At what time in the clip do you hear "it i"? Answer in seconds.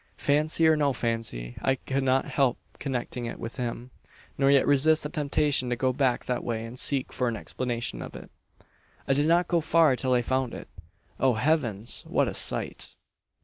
8.15-9.13